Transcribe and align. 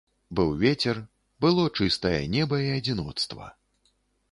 Быў 0.37 0.53
вецер, 0.61 1.01
было 1.45 1.67
чыстае 1.77 2.23
неба 2.39 2.55
і 2.67 2.73
адзіноцтва. 2.79 3.53